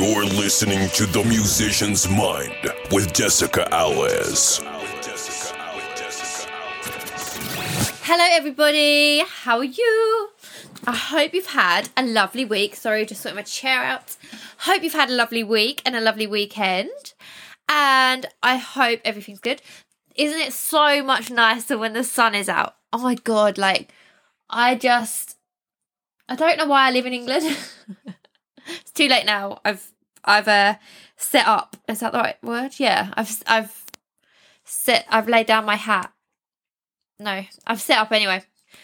[0.00, 2.54] You're listening to The Musician's Mind
[2.92, 4.58] with Jessica Alice.
[8.04, 9.24] Hello, everybody.
[9.26, 10.28] How are you?
[10.86, 12.76] I hope you've had a lovely week.
[12.76, 14.16] Sorry, just sorting my chair out.
[14.58, 17.14] Hope you've had a lovely week and a lovely weekend.
[17.68, 19.62] And I hope everything's good.
[20.14, 22.76] Isn't it so much nicer when the sun is out?
[22.92, 23.92] Oh my god, like
[24.48, 25.38] I just
[26.28, 27.56] I don't know why I live in England.
[28.68, 29.60] it's too late now.
[29.64, 29.90] I've
[30.24, 30.74] I've uh,
[31.16, 31.76] set up.
[31.88, 32.72] Is that the right word?
[32.78, 33.12] Yeah.
[33.14, 33.84] I've I've
[34.64, 36.12] set I've laid down my hat.
[37.18, 38.42] No, I've set up anyway.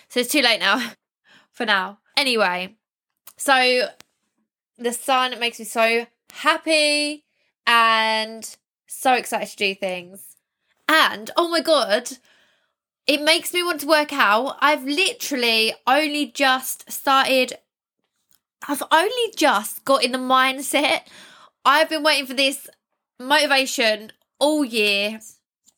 [0.09, 0.93] So it's too late now.
[1.53, 1.99] For now.
[2.17, 2.75] Anyway,
[3.37, 3.89] so
[4.77, 7.25] the sun makes me so happy
[7.67, 8.57] and
[8.87, 10.37] so excited to do things.
[10.89, 12.11] And oh my god,
[13.07, 14.57] it makes me want to work out.
[14.61, 17.55] I've literally only just started,
[18.69, 21.03] I've only just got in the mindset.
[21.65, 22.69] I've been waiting for this
[23.19, 25.21] motivation all year.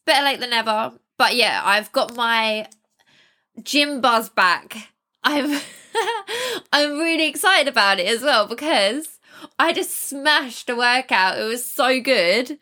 [0.05, 0.93] Better late than never.
[1.19, 2.69] But yeah, I've got my
[3.63, 4.77] gym buzz back.
[5.25, 5.61] I'm
[6.73, 9.19] I'm really excited about it as well because
[9.59, 11.39] I just smashed a workout.
[11.39, 12.59] It was so good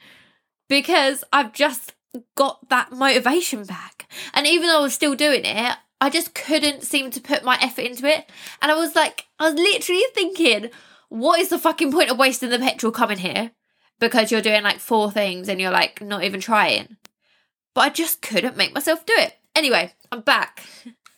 [0.69, 1.95] because I've just
[2.37, 4.09] got that motivation back.
[4.33, 7.59] And even though I was still doing it, I just couldn't seem to put my
[7.63, 8.29] effort into it.
[8.61, 10.69] And I was like, I was literally thinking,
[11.09, 13.53] what is the fucking point of wasting the petrol coming here?
[14.01, 16.99] Because you're doing like four things and you're like not even trying.
[17.75, 19.39] But I just couldn't make myself do it.
[19.57, 20.63] Anyway, I'm back.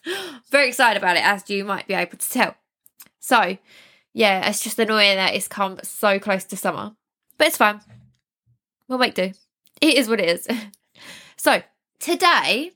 [0.53, 2.55] Very excited about it, as you might be able to tell.
[3.19, 3.59] So,
[4.15, 6.95] yeah, it's just annoying that it's come so close to summer.
[7.39, 7.81] But it's fine.
[8.87, 9.33] We'll make do.
[9.81, 10.47] It is what it is.
[11.39, 11.63] So,
[12.01, 12.73] today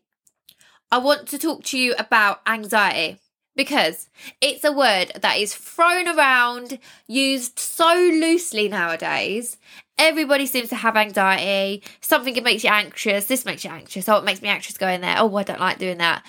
[0.91, 3.19] I want to talk to you about anxiety
[3.57, 4.09] because
[4.41, 9.57] it's a word that is thrown around, used so loosely nowadays.
[9.99, 11.83] Everybody seems to have anxiety.
[12.01, 13.27] Something that makes you anxious.
[13.27, 14.09] This makes you anxious.
[14.09, 15.17] Oh, it makes me anxious going there.
[15.19, 16.25] Oh, I don't like doing that.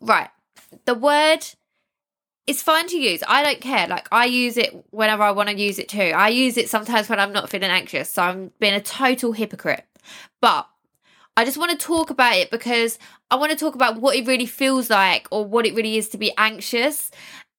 [0.00, 0.28] Right.
[0.84, 1.46] The word
[2.46, 3.22] is fine to use.
[3.26, 3.86] I don't care.
[3.86, 6.12] Like I use it whenever I want to use it too.
[6.14, 8.10] I use it sometimes when I'm not feeling anxious.
[8.10, 9.86] So I'm being a total hypocrite.
[10.40, 10.68] But
[11.36, 12.98] I just want to talk about it because
[13.30, 16.08] I want to talk about what it really feels like or what it really is
[16.10, 17.10] to be anxious.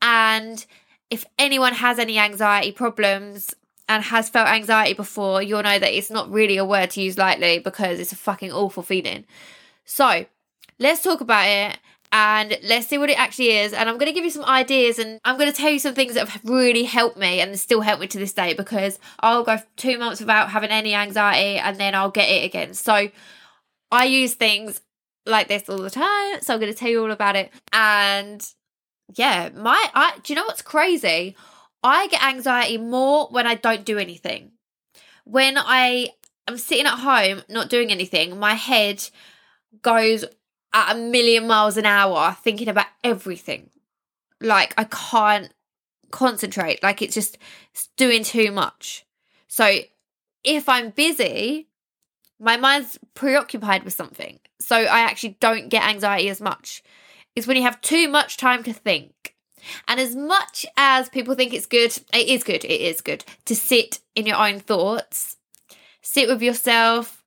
[0.01, 0.63] And
[1.09, 3.53] if anyone has any anxiety problems
[3.87, 7.17] and has felt anxiety before, you'll know that it's not really a word to use
[7.17, 9.25] lightly because it's a fucking awful feeling.
[9.85, 10.25] So
[10.79, 11.77] let's talk about it
[12.13, 13.73] and let's see what it actually is.
[13.73, 15.95] And I'm going to give you some ideas and I'm going to tell you some
[15.95, 19.43] things that have really helped me and still help me to this day because I'll
[19.43, 22.73] go two months without having any anxiety and then I'll get it again.
[22.73, 23.09] So
[23.91, 24.81] I use things
[25.25, 27.51] like this all the time, so I'm going to tell you all about it.
[27.71, 28.45] And
[29.15, 31.35] yeah, my I do you know what's crazy?
[31.83, 34.51] I get anxiety more when I don't do anything.
[35.25, 36.09] When I
[36.47, 39.03] am sitting at home not doing anything, my head
[39.81, 40.25] goes
[40.73, 43.69] at a million miles an hour thinking about everything.
[44.39, 45.51] Like I can't
[46.11, 46.83] concentrate.
[46.83, 47.37] Like it's just
[47.73, 49.05] it's doing too much.
[49.47, 49.79] So
[50.43, 51.67] if I'm busy,
[52.41, 54.39] my mind's preoccupied with something.
[54.59, 56.83] So I actually don't get anxiety as much.
[57.35, 59.35] It's when you have too much time to think.
[59.87, 63.55] And as much as people think it's good, it is good, it is good to
[63.55, 65.37] sit in your own thoughts,
[66.01, 67.23] sit with yourself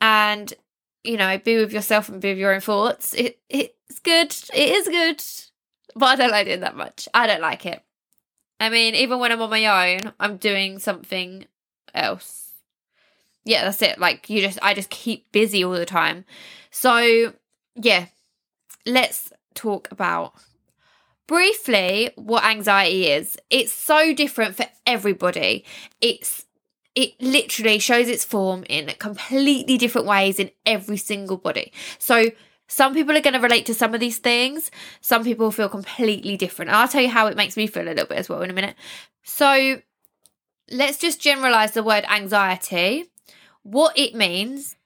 [0.00, 0.54] and,
[1.02, 3.14] you know, be with yourself and be with your own thoughts.
[3.14, 5.24] It, it's good, it is good,
[5.96, 7.08] but I don't like it that much.
[7.12, 7.82] I don't like it.
[8.60, 11.46] I mean, even when I'm on my own, I'm doing something
[11.92, 12.41] else
[13.44, 13.98] yeah, that's it.
[13.98, 16.24] Like you just, I just keep busy all the time.
[16.70, 17.32] So
[17.74, 18.06] yeah,
[18.86, 20.34] let's talk about
[21.26, 23.36] briefly what anxiety is.
[23.50, 25.64] It's so different for everybody.
[26.00, 26.46] It's
[26.94, 31.72] it literally shows its form in completely different ways in every single body.
[31.98, 32.26] So
[32.68, 34.70] some people are going to relate to some of these things.
[35.00, 36.70] Some people feel completely different.
[36.70, 38.54] I'll tell you how it makes me feel a little bit as well in a
[38.54, 38.76] minute.
[39.22, 39.80] So
[40.70, 43.10] let's just generalize the word anxiety
[43.62, 44.76] what it means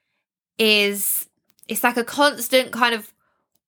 [0.59, 1.29] is
[1.69, 3.13] it's like a constant kind of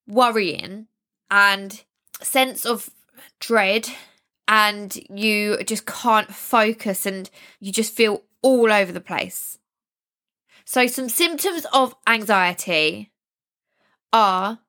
[0.07, 0.87] worrying
[1.29, 1.83] and
[2.21, 2.89] sense of
[3.39, 3.89] dread
[4.47, 7.29] and you just can't focus and
[7.59, 9.59] you just feel all over the place.
[10.65, 13.11] So, some symptoms of anxiety
[14.13, 14.59] are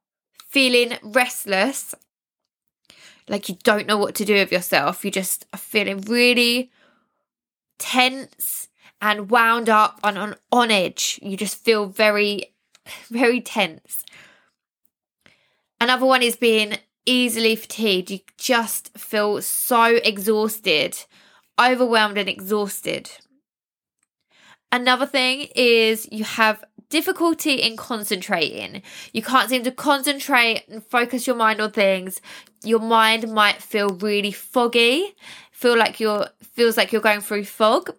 [0.46, 1.94] feeling restless,
[3.28, 5.04] like you don't know what to do with yourself.
[5.04, 6.70] You just are feeling really
[7.78, 8.69] tense
[9.00, 11.18] and wound up and on, on edge.
[11.22, 12.52] You just feel very,
[13.10, 14.04] very tense.
[15.80, 16.76] Another one is being
[17.06, 18.10] easily fatigued.
[18.10, 20.98] You just feel so exhausted
[21.60, 23.10] overwhelmed and exhausted.
[24.72, 28.82] Another thing is you have difficulty in concentrating.
[29.12, 32.20] You can't seem to concentrate and focus your mind on things.
[32.64, 35.14] Your mind might feel really foggy,
[35.50, 37.94] feel like you're feels like you're going through fog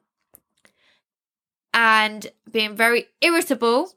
[1.73, 3.93] and being very irritable.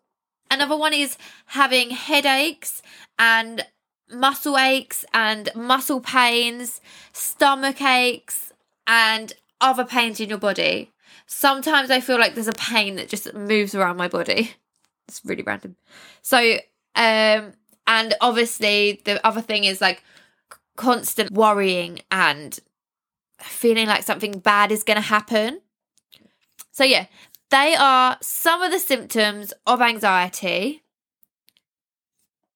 [0.50, 1.16] Another one is
[1.46, 2.82] having headaches
[3.18, 3.66] and
[4.10, 6.80] muscle aches and muscle pains,
[7.12, 8.52] stomach aches,
[8.86, 10.92] and other pains in your body.
[11.26, 14.52] Sometimes I feel like there's a pain that just moves around my body.
[15.06, 15.76] It's really random.
[16.22, 16.38] So,
[16.94, 17.52] um,
[17.86, 20.02] and obviously the other thing is like
[20.76, 22.58] constant worrying and
[23.38, 25.60] feeling like something bad is going to happen.
[26.72, 27.06] So, yeah,
[27.54, 30.82] they are some of the symptoms of anxiety.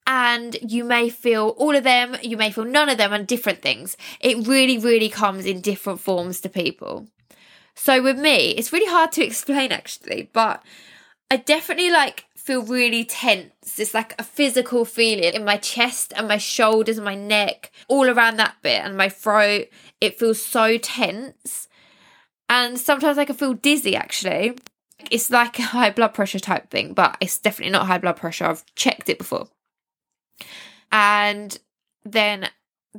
[0.09, 3.63] And you may feel all of them, you may feel none of them, and different
[3.63, 3.97] things.
[4.21, 7.07] It really, really comes in different forms to people.
[7.77, 10.65] So with me, it's really hard to explain actually, but
[11.31, 13.79] I definitely like feel really tense.
[13.79, 18.09] It's like a physical feeling in my chest and my shoulders and my neck, all
[18.11, 19.69] around that bit and my throat.
[20.01, 21.69] It feels so tense.
[22.51, 24.57] And sometimes I can feel dizzy actually.
[25.11, 28.47] It's like a high blood pressure type thing, but it's definitely not high blood pressure.
[28.47, 29.49] I've checked it before.
[30.91, 31.59] And
[32.05, 32.49] then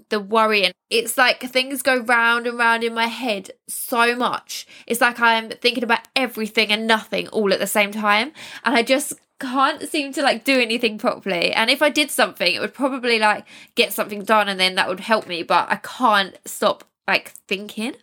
[0.10, 0.72] the worrying.
[0.90, 4.68] It's like things go round and round in my head so much.
[4.88, 8.32] It's like I'm thinking about everything and nothing all at the same time.
[8.64, 11.52] And I just can't seem to like do anything properly.
[11.52, 14.88] And if I did something, it would probably like get something done and then that
[14.88, 15.44] would help me.
[15.44, 17.96] But I can't stop like thinking.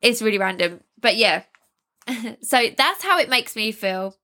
[0.00, 0.80] It's really random.
[1.00, 1.42] But yeah.
[2.42, 4.16] so that's how it makes me feel.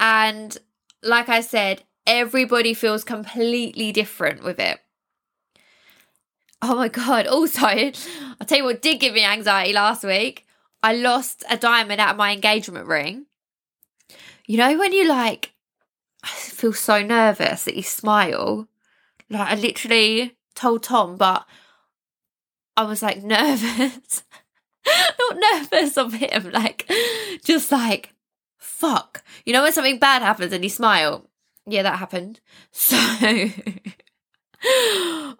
[0.00, 0.56] And
[1.02, 4.80] like I said, everybody feels completely different with it.
[6.60, 7.26] Oh my god.
[7.26, 10.46] Also, I'll tell you what did give me anxiety last week.
[10.82, 13.26] I lost a diamond out of my engagement ring.
[14.46, 15.52] You know when you like
[16.22, 18.68] I feel so nervous that you smile?
[19.30, 21.46] Like I literally told Tom, but
[22.76, 24.24] I was like nervous.
[25.18, 26.90] Not nervous of him, like
[27.44, 28.14] just like
[28.58, 29.22] fuck.
[29.44, 31.28] You know when something bad happens and you smile?
[31.66, 32.40] Yeah, that happened.
[32.72, 32.96] So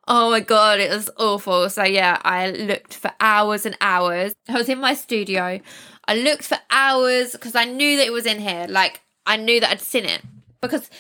[0.09, 1.71] oh my god, it was awful.
[1.71, 4.35] So yeah, I looked for hours and hours.
[4.49, 5.61] I was in my studio.
[6.09, 8.67] I looked for hours because I knew that it was in here.
[8.69, 10.23] Like I knew that I'd seen it
[10.61, 10.91] because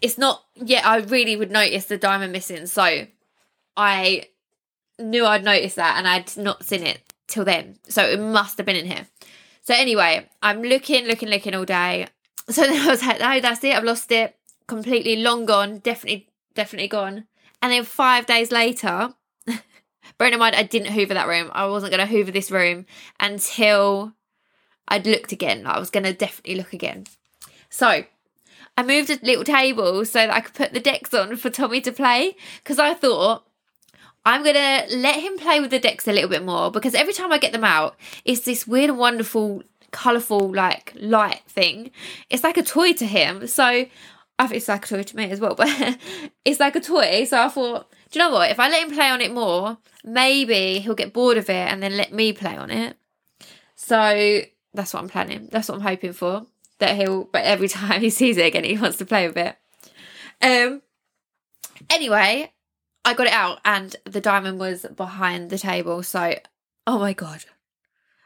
[0.00, 0.44] it's not.
[0.56, 2.66] Yeah, I really would notice the diamond missing.
[2.66, 3.06] So
[3.76, 4.24] I
[4.98, 7.76] knew I'd noticed that, and I'd not seen it till then.
[7.88, 9.06] So it must have been in here.
[9.62, 12.06] So anyway, I'm looking, looking, looking all day.
[12.46, 13.74] So then I was like, no, that's it.
[13.74, 14.36] I've lost it
[14.66, 15.16] completely.
[15.16, 15.78] Long gone.
[15.78, 17.24] Definitely definitely gone.
[17.62, 19.14] And then five days later,
[20.18, 22.84] bearing in mind I didn't hoover that room, I wasn't going to hoover this room
[23.18, 24.12] until
[24.86, 25.66] I'd looked again.
[25.66, 27.06] I was going to definitely look again.
[27.70, 28.04] So
[28.76, 31.80] I moved a little table so that I could put the decks on for Tommy
[31.80, 33.46] to play because I thought
[34.26, 37.12] I'm going to let him play with the decks a little bit more because every
[37.12, 41.90] time I get them out, it's this weird wonderful, colourful, like light thing.
[42.30, 43.46] It's like a toy to him.
[43.46, 45.68] So I think it's like a toy to me as well, but
[46.44, 47.24] it's like a toy.
[47.24, 48.50] So I thought, do you know what?
[48.50, 51.82] If I let him play on it more, maybe he'll get bored of it and
[51.82, 52.96] then let me play on it.
[53.76, 54.40] So
[54.72, 55.48] that's what I'm planning.
[55.50, 56.46] That's what I'm hoping for.
[56.78, 59.56] That he'll, but every time he sees it again, he wants to play with it.
[60.40, 60.80] Um.
[61.90, 62.50] Anyway,
[63.04, 66.02] I got it out and the diamond was behind the table.
[66.02, 66.36] So,
[66.86, 67.44] oh my god,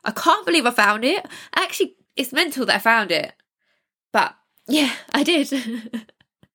[0.04, 1.26] I can't believe I found it.
[1.54, 3.32] Actually, it's mental that I found it,
[4.12, 4.34] but
[4.66, 5.52] yeah, I did.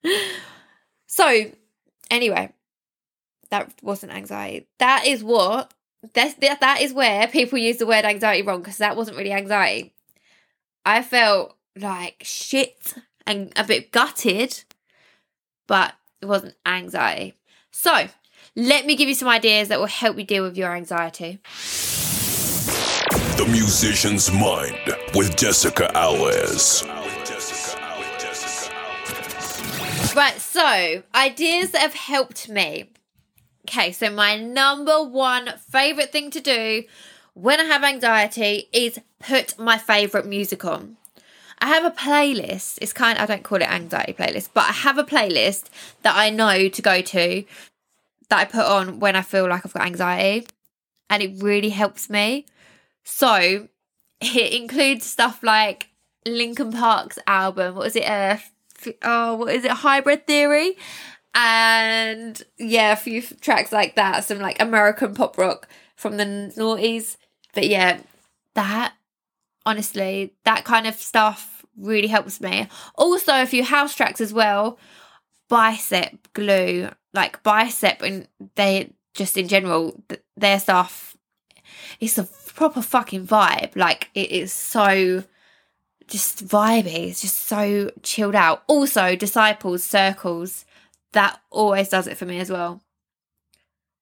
[1.07, 1.51] so,
[2.09, 2.53] anyway,
[3.49, 4.67] that wasn't anxiety.
[4.79, 5.73] That is what
[6.13, 9.31] that's that, that is where people use the word anxiety wrong because that wasn't really
[9.31, 9.93] anxiety.
[10.85, 14.63] I felt like shit and a bit gutted,
[15.67, 17.35] but it wasn't anxiety.
[17.75, 18.07] So,
[18.55, 21.39] let me give you some ideas that will help you deal with your anxiety.
[23.35, 24.77] The Musician's Mind
[25.15, 26.83] with Jessica Alice.
[30.15, 32.91] Right, so ideas that have helped me.
[33.67, 36.83] Okay, so my number one favorite thing to do
[37.33, 40.97] when I have anxiety is put my favorite music on.
[41.63, 42.77] I have a playlist.
[42.81, 45.69] It's kind of, I don't call it anxiety playlist, but I have a playlist
[46.01, 47.45] that I know to go to
[48.27, 50.45] that I put on when I feel like I've got anxiety
[51.09, 52.47] and it really helps me.
[53.05, 53.69] So
[54.21, 55.87] it includes stuff like
[56.25, 57.75] Linkin Park's album.
[57.75, 58.09] What was it?
[58.09, 58.39] Uh,
[59.01, 59.71] oh, what is it?
[59.71, 60.75] Hybrid Theory.
[61.33, 67.15] And yeah, a few tracks like that, some like American pop rock from the noughties.
[67.53, 68.01] But yeah,
[68.53, 68.95] that
[69.65, 72.67] honestly, that kind of stuff really helps me.
[72.95, 74.77] Also, a few house tracks as well.
[75.49, 80.01] Bicep glue, like bicep, and they just in general,
[80.35, 81.15] their stuff.
[81.99, 83.75] It's a proper fucking vibe.
[83.75, 85.23] Like it is so
[86.07, 87.09] just vibey.
[87.09, 88.63] It's just so chilled out.
[88.67, 90.65] Also, disciples circles
[91.13, 92.81] that always does it for me as well.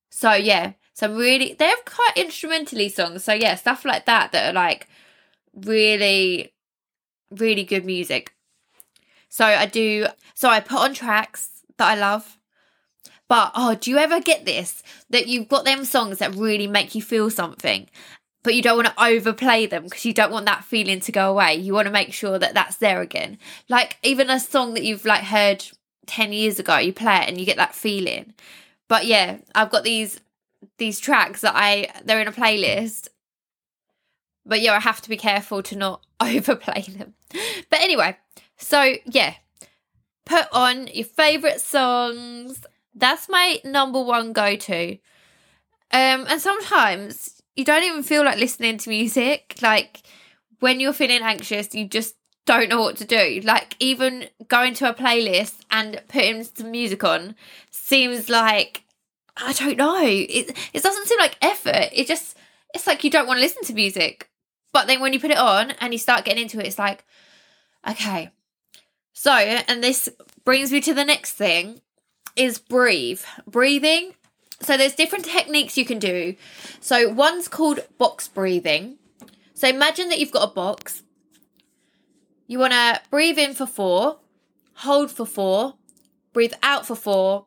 [0.09, 3.23] So yeah, some really they're quite instrumentally songs.
[3.23, 4.87] So yeah, stuff like that that are like
[5.53, 6.53] really,
[7.31, 8.33] really good music.
[9.29, 10.07] So I do.
[10.33, 12.37] So I put on tracks that I love.
[13.27, 16.93] But oh, do you ever get this that you've got them songs that really make
[16.93, 17.87] you feel something,
[18.43, 21.29] but you don't want to overplay them because you don't want that feeling to go
[21.29, 21.55] away.
[21.55, 23.37] You want to make sure that that's there again.
[23.69, 25.63] Like even a song that you've like heard
[26.07, 28.33] 10 years ago, you play it and you get that feeling.
[28.89, 30.19] But yeah, I've got these
[30.77, 33.07] these tracks that I they're in a playlist.
[34.45, 37.13] But yeah, I have to be careful to not overplay them.
[37.69, 38.17] But anyway,
[38.57, 39.35] so yeah,
[40.25, 42.63] put on your favorite songs.
[42.93, 44.97] That's my number one go to.
[45.93, 49.57] Um, and sometimes you don't even feel like listening to music.
[49.61, 50.01] Like
[50.59, 53.41] when you're feeling anxious, you just don't know what to do.
[53.43, 57.35] Like even going to a playlist and putting some music on
[57.69, 58.83] seems like
[59.37, 60.03] I don't know.
[60.03, 61.89] It it doesn't seem like effort.
[61.91, 62.37] It just
[62.73, 64.29] it's like you don't want to listen to music.
[64.71, 67.03] But then when you put it on and you start getting into it, it's like,
[67.87, 68.31] okay.
[69.13, 70.09] So, and this
[70.45, 71.81] brings me to the next thing
[72.35, 73.21] is breathe.
[73.45, 74.13] Breathing.
[74.61, 76.35] So there's different techniques you can do.
[76.79, 78.97] So one's called box breathing.
[79.53, 81.03] So imagine that you've got a box
[82.51, 84.17] you want to breathe in for four,
[84.73, 85.75] hold for four,
[86.33, 87.45] breathe out for four,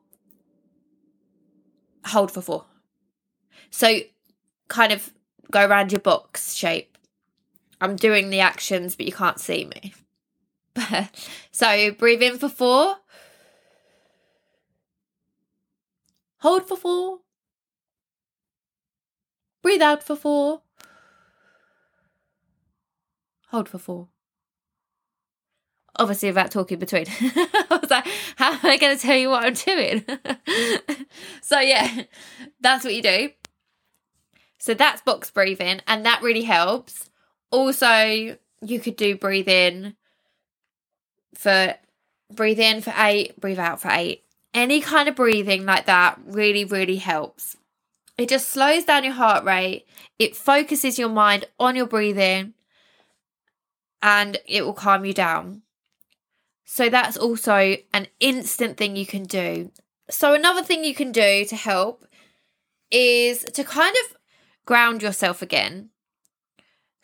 [2.07, 2.65] hold for four.
[3.69, 3.99] So
[4.69, 5.13] kind of
[5.51, 6.94] go around your box shape.
[7.85, 9.95] I'm doing the actions, but you can't see me.
[11.53, 12.97] so breathe in for four,
[16.39, 17.19] hold for four,
[19.63, 20.63] breathe out for four,
[23.49, 24.09] hold for four
[25.97, 27.07] obviously without talking between.
[27.21, 30.05] I was like, how am I going to tell you what I'm doing?
[31.41, 32.03] so, yeah,
[32.61, 33.31] that's what you do.
[34.59, 37.11] So, that's box breathing, and that really helps.
[37.51, 39.97] Also, you could do breathe in
[41.35, 41.75] for
[42.33, 44.25] breathe in for eight, breathe out for eight.
[44.53, 47.57] Any kind of breathing like that really, really helps.
[48.17, 49.87] It just slows down your heart rate,
[50.19, 52.55] it focuses your mind on your breathing,
[54.01, 55.63] and it will calm you down.
[56.65, 59.73] So that's also an instant thing you can do.
[60.11, 62.07] So, another thing you can do to help
[62.91, 64.17] is to kind of
[64.67, 65.91] ground yourself again.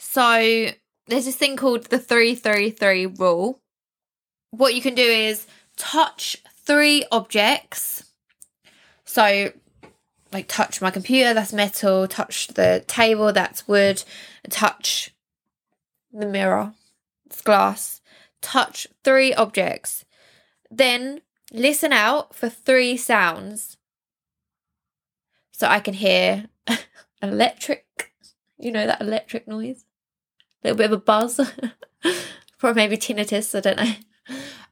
[0.00, 0.70] So,
[1.06, 3.60] there's this thing called the 333 rule.
[4.50, 8.02] What you can do is touch three objects.
[9.04, 9.52] So,
[10.32, 14.02] like touch my computer, that's metal, touch the table, that's wood,
[14.48, 15.14] touch
[16.12, 16.72] the mirror,
[17.26, 18.00] it's glass
[18.40, 20.04] touch three objects.
[20.70, 21.20] Then
[21.52, 23.76] listen out for three sounds.
[25.52, 26.46] So I can hear
[27.22, 28.12] electric,
[28.58, 29.84] you know, that electric noise,
[30.62, 31.40] little bit of a buzz,
[32.58, 33.94] probably maybe tinnitus, I don't know.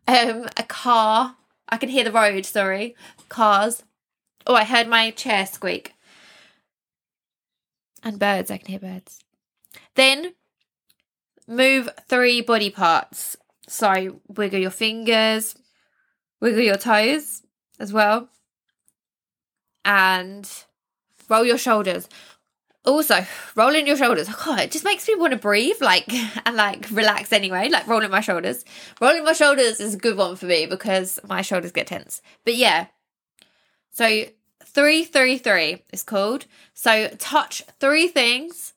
[0.07, 1.37] Um, a car,
[1.69, 2.97] I can hear the road, sorry,
[3.29, 3.83] cars.
[4.47, 5.95] Oh, I heard my chair squeak.
[8.03, 9.21] And birds, I can hear birds.
[9.95, 10.35] Then
[11.47, 13.37] move three body parts.
[13.67, 15.57] So wiggle your fingers,
[16.41, 17.43] wiggle your toes
[17.79, 18.31] as well,
[19.85, 20.51] and
[21.29, 22.09] roll your shoulders.
[22.85, 24.29] Also, rolling your shoulders.
[24.31, 26.13] Oh God, it just makes me want to breathe, like
[26.47, 27.69] and like relax anyway.
[27.69, 28.65] Like rolling my shoulders.
[29.01, 32.23] Rolling my shoulders is a good one for me because my shoulders get tense.
[32.45, 32.87] But yeah,
[33.91, 34.25] so
[34.65, 36.47] three three three is called.
[36.73, 38.75] So touch three things,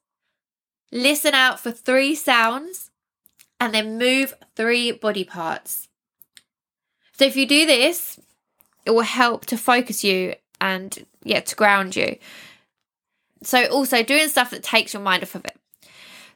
[0.91, 2.89] listen out for three sounds,
[3.60, 5.88] and then move three body parts.
[7.13, 8.20] So if you do this,
[8.86, 12.17] it will help to focus you and yeah, to ground you.
[13.43, 15.57] So also doing stuff that takes your mind off of it.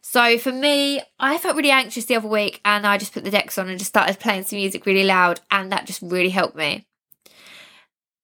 [0.01, 3.31] So for me, I felt really anxious the other week and I just put the
[3.31, 6.55] decks on and just started playing some music really loud and that just really helped
[6.55, 6.85] me.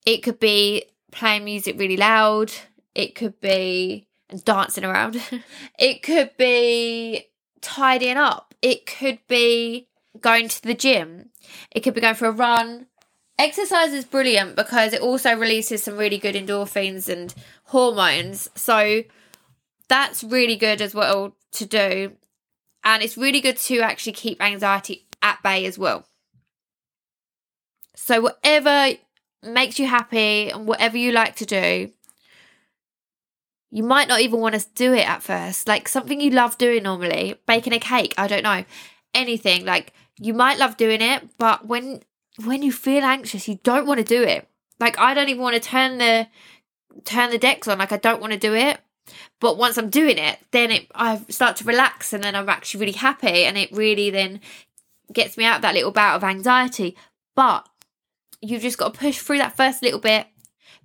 [0.06, 2.52] It could be playing music really loud,
[2.96, 4.08] it could be
[4.44, 5.22] dancing around.
[5.80, 7.28] it could be
[7.62, 8.54] tidying up.
[8.62, 9.88] It could be
[10.20, 11.30] going to the gym.
[11.72, 12.88] It could be going for a run.
[13.42, 17.34] Exercise is brilliant because it also releases some really good endorphins and
[17.64, 18.48] hormones.
[18.54, 19.02] So
[19.90, 22.12] that's really good as well to do.
[22.84, 26.06] And it's really good to actually keep anxiety at bay as well.
[27.96, 28.96] So, whatever
[29.42, 31.92] makes you happy and whatever you like to do,
[33.72, 35.68] you might not even want to do it at first.
[35.68, 38.66] Like something you love doing normally, baking a cake, I don't know,
[39.16, 39.66] anything.
[39.66, 42.04] Like you might love doing it, but when
[42.38, 44.48] when you feel anxious, you don't want to do it.
[44.80, 46.28] Like I don't even want to turn the
[47.04, 47.78] turn the decks on.
[47.78, 48.80] Like I don't want to do it.
[49.40, 52.82] But once I'm doing it, then it I start to relax and then I'm actually
[52.82, 54.40] really happy and it really then
[55.12, 56.96] gets me out that little bout of anxiety.
[57.36, 57.68] But
[58.42, 60.28] you've just got to push through that first little bit,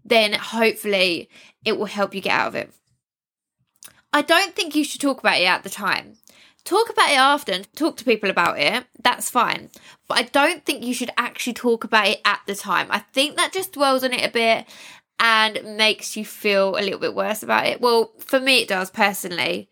[0.04, 1.28] then hopefully
[1.64, 2.72] it will help you get out of it.
[4.12, 6.16] I don't think you should talk about it at the time.
[6.66, 8.84] Talk about it after and talk to people about it.
[9.00, 9.70] That's fine.
[10.08, 12.88] But I don't think you should actually talk about it at the time.
[12.90, 14.66] I think that just dwells on it a bit
[15.20, 17.80] and makes you feel a little bit worse about it.
[17.80, 19.70] Well, for me, it does personally.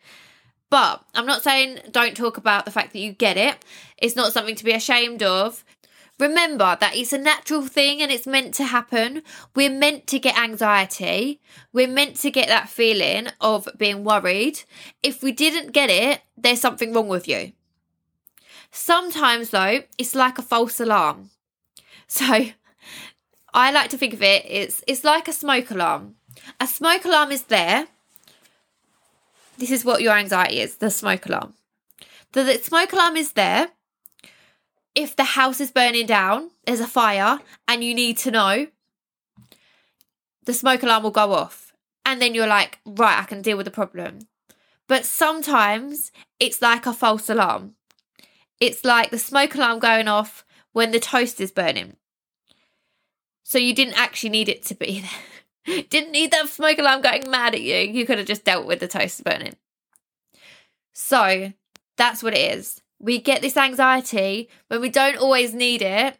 [0.70, 3.56] But I'm not saying don't talk about the fact that you get it.
[3.98, 5.64] It's not something to be ashamed of.
[6.18, 9.22] Remember that it's a natural thing and it's meant to happen.
[9.56, 11.40] We're meant to get anxiety.
[11.72, 14.62] We're meant to get that feeling of being worried.
[15.02, 17.52] If we didn't get it, there's something wrong with you.
[18.70, 21.30] Sometimes, though, it's like a false alarm.
[22.06, 22.24] So,
[23.54, 26.16] I like to think of it it's it's like a smoke alarm.
[26.60, 27.86] A smoke alarm is there.
[29.58, 31.54] This is what your anxiety is, the smoke alarm.
[32.32, 33.70] The, the smoke alarm is there
[34.94, 38.68] if the house is burning down, there's a fire, and you need to know,
[40.44, 41.72] the smoke alarm will go off.
[42.06, 44.20] And then you're like, right, I can deal with the problem.
[44.86, 47.74] But sometimes it's like a false alarm.
[48.60, 51.96] It's like the smoke alarm going off when the toast is burning.
[53.42, 55.04] So you didn't actually need it to be
[55.66, 55.82] there.
[55.88, 57.76] didn't need that smoke alarm going mad at you.
[57.76, 59.56] You could have just dealt with the toast burning.
[60.92, 61.52] So
[61.96, 66.18] that's what it is we get this anxiety when we don't always need it,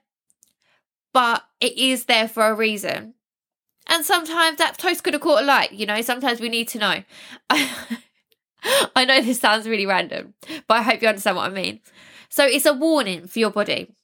[1.13, 3.15] but it is there for a reason.
[3.87, 6.79] And sometimes that toast could have caught a light, you know, sometimes we need to
[6.79, 7.03] know.
[8.97, 10.35] I know this sounds really random,
[10.67, 11.81] but I hope you understand what I mean.
[12.29, 13.95] So it's a warning for your body.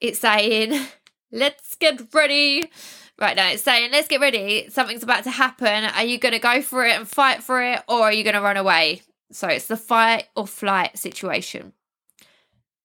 [0.00, 0.78] It's saying,
[1.32, 2.70] let's get ready.
[3.18, 4.68] Right now, it's saying, let's get ready.
[4.70, 5.84] Something's about to happen.
[5.84, 8.34] Are you going to go for it and fight for it, or are you going
[8.34, 9.02] to run away?
[9.34, 11.72] So it's the fight or flight situation.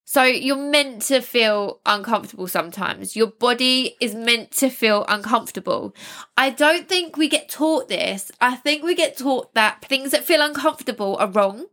[0.03, 3.15] So you're meant to feel uncomfortable sometimes.
[3.15, 5.95] Your body is meant to feel uncomfortable.
[6.35, 8.31] I don't think we get taught this.
[8.41, 11.67] I think we get taught that things that feel uncomfortable are wrong,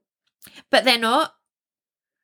[0.70, 1.32] but they're not.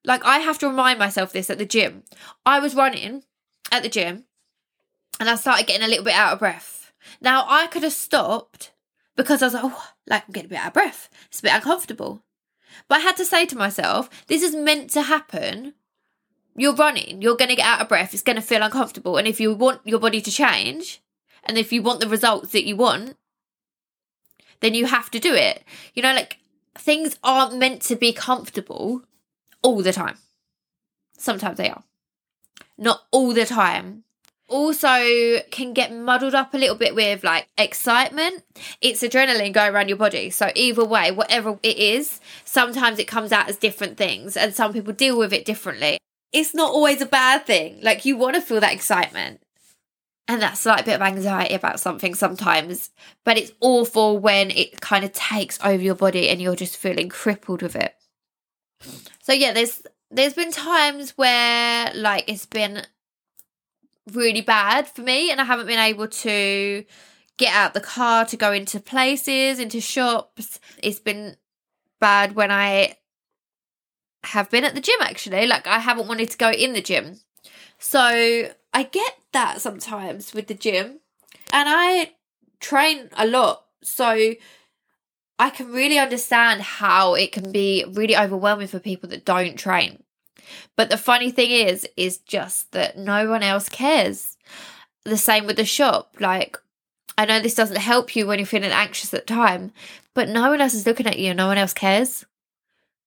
[0.04, 2.02] Like I have to remind myself this at the gym.
[2.44, 3.22] I was running
[3.70, 4.24] at the gym
[5.18, 6.92] and I started getting a little bit out of breath.
[7.22, 8.72] Now I could have stopped
[9.16, 11.08] because I was like, oh, like I'm getting a bit out of breath.
[11.28, 12.22] It's a bit uncomfortable.
[12.88, 15.74] But I had to say to myself, this is meant to happen.
[16.54, 19.16] You're running, you're going to get out of breath, it's going to feel uncomfortable.
[19.16, 21.00] And if you want your body to change,
[21.44, 23.16] and if you want the results that you want,
[24.60, 25.64] then you have to do it.
[25.94, 26.38] You know, like
[26.76, 29.02] things aren't meant to be comfortable
[29.62, 30.18] all the time.
[31.16, 31.84] Sometimes they are.
[32.78, 34.04] Not all the time
[34.52, 38.44] also can get muddled up a little bit with like excitement.
[38.80, 40.30] It's adrenaline going around your body.
[40.30, 44.72] So either way, whatever it is, sometimes it comes out as different things and some
[44.72, 45.98] people deal with it differently.
[46.32, 47.80] It's not always a bad thing.
[47.82, 49.40] Like you want to feel that excitement.
[50.28, 52.90] And that slight bit of anxiety about something sometimes,
[53.24, 57.08] but it's awful when it kind of takes over your body and you're just feeling
[57.08, 57.94] crippled with it.
[59.22, 62.82] So yeah, there's there's been times where like it's been
[64.10, 66.84] really bad for me and I haven't been able to
[67.36, 70.60] get out the car to go into places, into shops.
[70.82, 71.36] It's been
[72.00, 72.96] bad when I
[74.24, 75.46] have been at the gym actually.
[75.46, 77.20] Like I haven't wanted to go in the gym.
[77.78, 78.00] So
[78.72, 81.00] I get that sometimes with the gym.
[81.52, 82.12] And I
[82.60, 83.64] train a lot.
[83.82, 84.34] So
[85.38, 90.02] I can really understand how it can be really overwhelming for people that don't train.
[90.76, 94.36] But the funny thing is, is just that no one else cares.
[95.04, 96.16] The same with the shop.
[96.20, 96.58] Like,
[97.18, 99.72] I know this doesn't help you when you're feeling anxious at the time,
[100.14, 101.34] but no one else is looking at you.
[101.34, 102.24] No one else cares.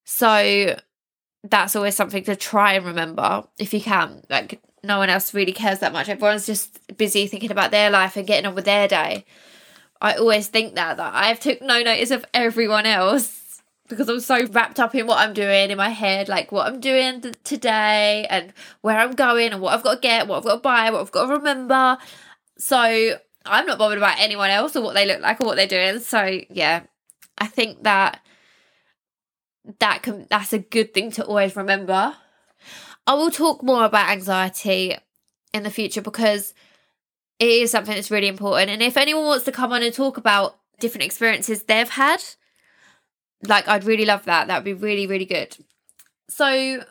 [0.04, 0.80] So
[1.44, 4.24] that's always something to try and remember if you can.
[4.30, 6.10] Like, no one else really cares that much.
[6.10, 9.26] Everyone's just busy thinking about their life and getting on with their day.
[10.02, 13.45] I always think that that I've took no notice of everyone else
[13.88, 16.80] because I'm so wrapped up in what I'm doing in my head, like what I'm
[16.80, 20.44] doing th- today and where I'm going and what I've got to get, what I've
[20.44, 21.98] got to buy, what I've got to remember.
[22.58, 25.68] So I'm not bothered about anyone else or what they look like or what they're
[25.68, 26.00] doing.
[26.00, 26.84] So yeah,
[27.38, 28.22] I think that
[29.80, 32.16] that can that's a good thing to always remember.
[33.08, 34.98] I will talk more about anxiety
[35.54, 36.54] in the future because
[37.40, 38.72] it is something that's really important.
[38.72, 42.24] And if anyone wants to come on and talk about different experiences they've had,
[43.50, 44.48] like I'd really love that.
[44.48, 45.58] That would be really, really good.
[46.30, 46.84] So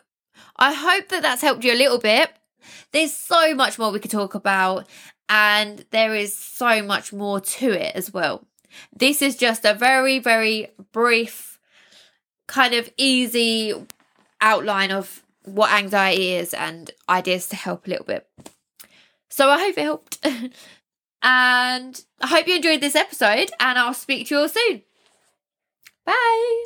[0.57, 2.31] I hope that that's helped you a little bit.
[2.91, 4.87] There's so much more we could talk about,
[5.29, 8.45] and there is so much more to it as well.
[8.95, 11.59] This is just a very, very brief,
[12.47, 13.73] kind of easy
[14.41, 18.27] outline of what anxiety is and ideas to help a little bit.
[19.29, 20.17] So I hope it helped.
[21.21, 24.81] and I hope you enjoyed this episode, and I'll speak to you all soon.
[26.05, 26.65] Bye.